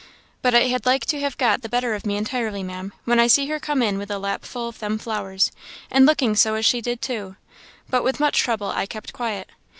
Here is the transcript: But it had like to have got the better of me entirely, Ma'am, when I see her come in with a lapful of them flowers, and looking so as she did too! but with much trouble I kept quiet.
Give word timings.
But 0.41 0.55
it 0.55 0.67
had 0.71 0.87
like 0.87 1.05
to 1.05 1.19
have 1.19 1.37
got 1.37 1.61
the 1.61 1.69
better 1.69 1.93
of 1.93 2.07
me 2.07 2.17
entirely, 2.17 2.63
Ma'am, 2.63 2.91
when 3.05 3.19
I 3.19 3.27
see 3.27 3.45
her 3.49 3.59
come 3.59 3.83
in 3.83 3.99
with 3.99 4.09
a 4.09 4.17
lapful 4.17 4.67
of 4.67 4.79
them 4.79 4.97
flowers, 4.97 5.51
and 5.91 6.07
looking 6.07 6.35
so 6.35 6.55
as 6.55 6.65
she 6.65 6.81
did 6.81 7.03
too! 7.03 7.35
but 7.87 8.03
with 8.03 8.19
much 8.19 8.39
trouble 8.39 8.69
I 8.71 8.87
kept 8.87 9.13
quiet. 9.13 9.51